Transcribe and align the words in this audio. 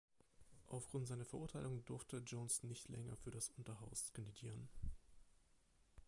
Aufgrund 0.69 1.07
seiner 1.07 1.25
Verurteilung 1.25 1.85
durfte 1.85 2.23
Jones 2.25 2.63
nicht 2.63 2.89
länger 2.89 3.15
für 3.17 3.29
das 3.29 3.49
Unterhaus 3.49 4.11
kandidieren. 4.13 4.67